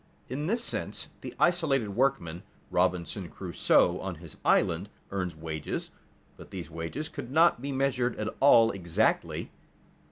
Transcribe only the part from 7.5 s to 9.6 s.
be measured at all exactly.